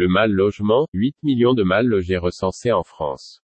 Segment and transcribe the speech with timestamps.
[0.00, 3.42] Le mal logement, 8 millions de mal logés recensés en France.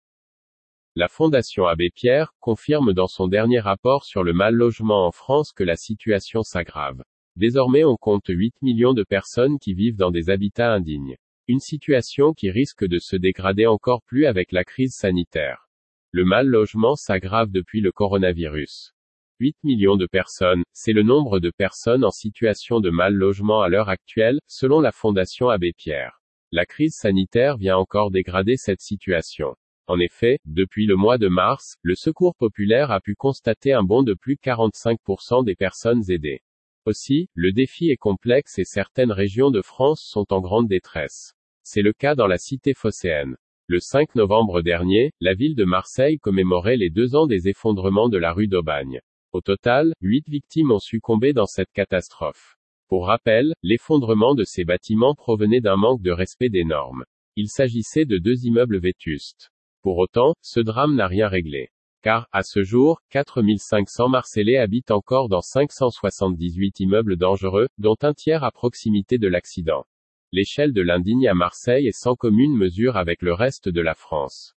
[0.96, 5.52] La Fondation Abbé Pierre confirme dans son dernier rapport sur le mal logement en France
[5.52, 7.04] que la situation s'aggrave.
[7.36, 11.18] Désormais on compte 8 millions de personnes qui vivent dans des habitats indignes.
[11.48, 15.70] Une situation qui risque de se dégrader encore plus avec la crise sanitaire.
[16.10, 18.96] Le mal logement s'aggrave depuis le coronavirus.
[19.40, 23.70] 8 millions de personnes, c'est le nombre de personnes en situation de mal logement à
[23.70, 26.19] l'heure actuelle, selon la Fondation Abbé Pierre.
[26.52, 29.56] La crise sanitaire vient encore dégrader cette situation.
[29.86, 34.02] En effet, depuis le mois de mars, le Secours populaire a pu constater un bond
[34.02, 36.42] de plus de 45% des personnes aidées.
[36.86, 41.36] Aussi, le défi est complexe et certaines régions de France sont en grande détresse.
[41.62, 43.36] C'est le cas dans la cité phocéenne.
[43.68, 48.18] Le 5 novembre dernier, la ville de Marseille commémorait les deux ans des effondrements de
[48.18, 49.02] la rue d'Aubagne.
[49.34, 52.59] Au total, huit victimes ont succombé dans cette catastrophe.
[52.90, 57.06] Pour rappel, l'effondrement de ces bâtiments provenait d'un manque de respect des normes.
[57.36, 59.52] Il s'agissait de deux immeubles vétustes.
[59.84, 61.70] Pour autant, ce drame n'a rien réglé.
[62.02, 68.44] Car, à ce jour, 4500 Marseillais habitent encore dans 578 immeubles dangereux, dont un tiers
[68.44, 69.86] à proximité de l'accident.
[70.32, 74.56] L'échelle de l'indigne à Marseille est sans commune mesure avec le reste de la France.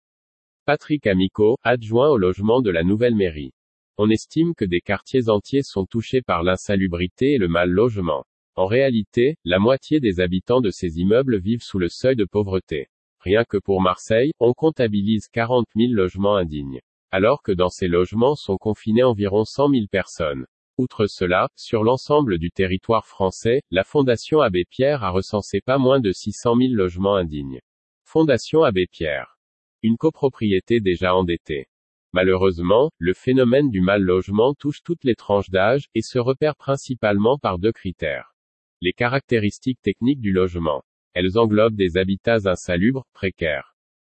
[0.67, 3.53] Patrick Amico, adjoint au logement de la nouvelle mairie.
[3.96, 8.24] On estime que des quartiers entiers sont touchés par l'insalubrité et le mal logement.
[8.55, 12.88] En réalité, la moitié des habitants de ces immeubles vivent sous le seuil de pauvreté.
[13.20, 16.80] Rien que pour Marseille, on comptabilise 40 000 logements indignes
[17.11, 20.46] alors que dans ces logements sont confinés environ 100 000 personnes.
[20.78, 26.00] Outre cela, sur l'ensemble du territoire français, la Fondation Abbé Pierre a recensé pas moins
[26.00, 27.61] de 600 000 logements indignes.
[28.05, 29.38] Fondation Abbé Pierre.
[29.83, 31.66] Une copropriété déjà endettée.
[32.12, 37.39] Malheureusement, le phénomène du mal logement touche toutes les tranches d'âge, et se repère principalement
[37.39, 38.34] par deux critères.
[38.80, 40.83] Les caractéristiques techniques du logement.
[41.14, 43.70] Elles englobent des habitats insalubres, précaires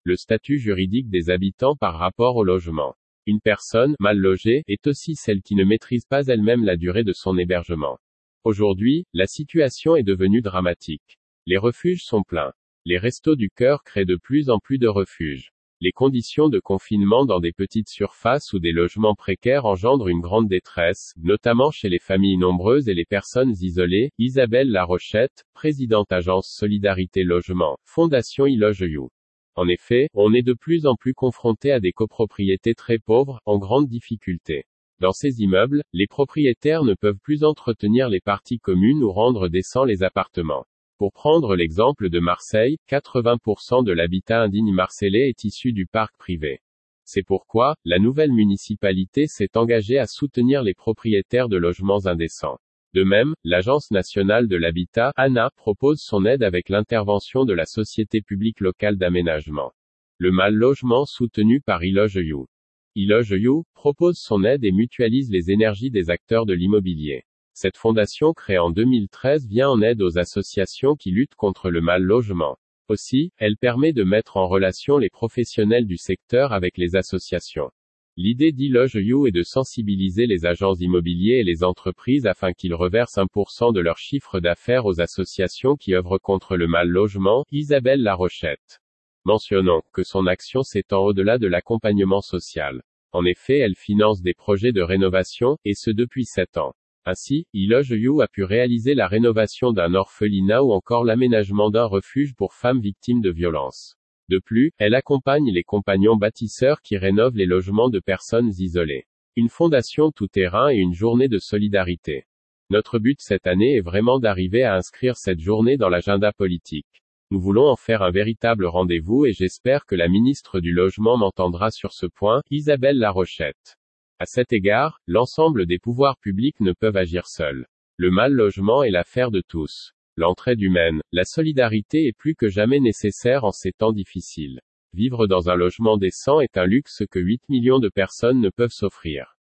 [0.07, 2.95] le statut juridique des habitants par rapport au logement.
[3.25, 7.15] Une personne, mal logée, est aussi celle qui ne maîtrise pas elle-même la durée de
[7.15, 7.99] son hébergement.
[8.45, 11.19] Aujourd'hui, la situation est devenue dramatique.
[11.47, 12.53] Les refuges sont pleins.
[12.85, 15.54] Les restos du cœur créent de plus en plus de refuges.
[15.81, 20.49] Les conditions de confinement dans des petites surfaces ou des logements précaires engendrent une grande
[20.49, 24.11] détresse, notamment chez les familles nombreuses et les personnes isolées.
[24.19, 29.11] Isabelle Larochette, présidente agence Solidarité Logement, Fondation Iloge You.
[29.57, 33.59] En effet, on est de plus en plus confronté à des copropriétés très pauvres, en
[33.59, 34.67] grande difficulté.
[35.01, 39.85] Dans ces immeubles, les propriétaires ne peuvent plus entretenir les parties communes ou rendre décents
[39.85, 40.65] les appartements.
[40.97, 46.61] Pour prendre l'exemple de Marseille, 80% de l'habitat indigne marseillais est issu du parc privé.
[47.05, 52.59] C'est pourquoi, la nouvelle municipalité s'est engagée à soutenir les propriétaires de logements indécents.
[52.95, 58.23] De même, l'Agence nationale de l'habitat, ANA, propose son aide avec l'intervention de la Société
[58.23, 59.73] publique locale d'aménagement.
[60.19, 62.47] Le mal logement soutenu par Iloge You.
[62.95, 67.25] Iloge You propose son aide et mutualise les énergies des acteurs de l'immobilier.
[67.57, 72.03] Cette fondation créée en 2013 vient en aide aux associations qui luttent contre le mal
[72.03, 72.59] logement.
[72.89, 77.71] Aussi, elle permet de mettre en relation les professionnels du secteur avec les associations.
[78.17, 83.19] L'idée d'Iloge You est de sensibiliser les agents immobiliers et les entreprises afin qu'ils reversent
[83.19, 88.81] 1% de leur chiffre d'affaires aux associations qui œuvrent contre le mal logement, Isabelle Larochette.
[89.25, 92.83] Mentionnons que son action s'étend au-delà de l'accompagnement social.
[93.13, 96.75] En effet, elle finance des projets de rénovation, et ce depuis 7 ans.
[97.07, 102.35] Ainsi, Iloge You a pu réaliser la rénovation d'un orphelinat ou encore l'aménagement d'un refuge
[102.35, 103.99] pour femmes victimes de violences.
[104.31, 109.07] De plus, elle accompagne les compagnons bâtisseurs qui rénovent les logements de personnes isolées.
[109.37, 112.25] Une fondation tout-terrain et une journée de solidarité.
[112.71, 117.03] Notre but cette année est vraiment d'arriver à inscrire cette journée dans l'agenda politique.
[117.31, 121.71] Nous voulons en faire un véritable rendez-vous et j'espère que la ministre du Logement m'entendra
[121.71, 123.77] sur ce point, Isabelle Larochette.
[124.21, 127.67] À cet égard, l'ensemble des pouvoirs publics ne peuvent agir seuls.
[127.97, 129.93] Le mal logement est l'affaire de tous.
[130.17, 134.61] L'entraide humaine, la solidarité est plus que jamais nécessaire en ces temps difficiles.
[134.93, 138.71] Vivre dans un logement décent est un luxe que 8 millions de personnes ne peuvent
[138.71, 139.34] s'offrir.